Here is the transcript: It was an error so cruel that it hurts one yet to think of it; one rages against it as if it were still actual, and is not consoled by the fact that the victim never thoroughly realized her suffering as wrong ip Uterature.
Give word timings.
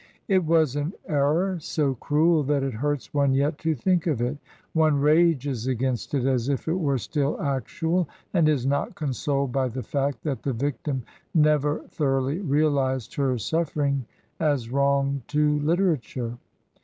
It 0.27 0.43
was 0.43 0.75
an 0.75 0.93
error 1.07 1.59
so 1.59 1.93
cruel 1.93 2.41
that 2.45 2.63
it 2.63 2.73
hurts 2.73 3.13
one 3.13 3.35
yet 3.35 3.59
to 3.59 3.75
think 3.75 4.07
of 4.07 4.19
it; 4.19 4.35
one 4.73 4.99
rages 4.99 5.67
against 5.67 6.15
it 6.15 6.25
as 6.25 6.49
if 6.49 6.67
it 6.67 6.73
were 6.79 6.97
still 6.97 7.39
actual, 7.39 8.09
and 8.33 8.49
is 8.49 8.65
not 8.65 8.95
consoled 8.95 9.51
by 9.51 9.67
the 9.67 9.83
fact 9.83 10.23
that 10.23 10.41
the 10.41 10.53
victim 10.53 11.03
never 11.35 11.81
thoroughly 11.89 12.39
realized 12.39 13.13
her 13.13 13.37
suffering 13.37 14.07
as 14.39 14.71
wrong 14.71 15.21
ip 15.27 15.33
Uterature. 15.35 16.39